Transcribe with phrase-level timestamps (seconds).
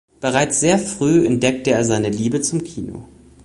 [0.19, 3.07] Bereits sehr früh entdeckte er seine Liebe zum Kino.